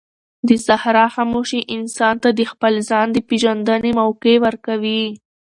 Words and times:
د 0.47 0.49
صحرا 0.65 1.05
خاموشي 1.15 1.61
انسان 1.75 2.15
ته 2.23 2.29
د 2.39 2.41
خپل 2.51 2.73
ځان 2.89 3.07
د 3.11 3.17
پېژندنې 3.27 3.91
موقع 4.01 4.33
ورکوي. 4.45 5.03